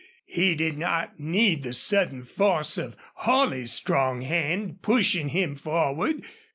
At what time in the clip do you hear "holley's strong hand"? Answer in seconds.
3.17-4.81